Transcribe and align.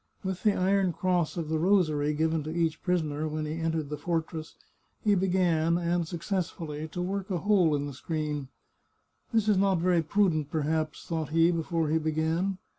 With 0.23 0.41
the 0.41 0.55
iron 0.55 0.93
cross 0.93 1.37
of 1.37 1.47
the 1.49 1.59
rosary 1.59 2.15
given 2.15 2.41
to 2.45 2.49
each 2.49 2.81
prisoner 2.81 3.27
when 3.27 3.45
he 3.45 3.59
entered 3.61 3.89
the 3.89 3.99
fortress, 3.99 4.55
he 5.03 5.13
began, 5.13 5.77
and 5.77 6.07
successfully, 6.07 6.87
to 6.87 7.03
work 7.03 7.29
a 7.29 7.37
hole 7.37 7.75
in 7.75 7.85
the 7.85 7.93
screen." 7.93 8.47
This 9.31 9.47
is 9.47 9.57
not 9.59 9.77
very 9.77 10.01
prudent, 10.01 10.49
perhaps," 10.49 11.05
thought 11.05 11.29
he, 11.29 11.51
before 11.51 11.89
he 11.89 11.99
began. 11.99 12.57